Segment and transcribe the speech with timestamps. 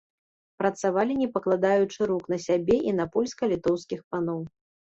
[0.61, 4.45] Працавалі не пакладаючы рук на сябе і на польска-літоўскіх паноў.